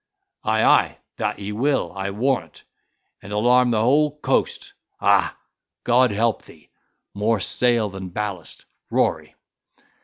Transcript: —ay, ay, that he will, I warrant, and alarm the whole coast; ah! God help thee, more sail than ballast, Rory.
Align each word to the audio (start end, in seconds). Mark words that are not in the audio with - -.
—ay, 0.43 0.63
ay, 0.63 0.97
that 1.17 1.37
he 1.37 1.51
will, 1.51 1.91
I 1.95 2.09
warrant, 2.09 2.63
and 3.21 3.31
alarm 3.31 3.69
the 3.69 3.81
whole 3.83 4.17
coast; 4.17 4.73
ah! 4.99 5.37
God 5.83 6.09
help 6.09 6.41
thee, 6.41 6.71
more 7.13 7.39
sail 7.39 7.87
than 7.87 8.09
ballast, 8.09 8.65
Rory. 8.89 9.35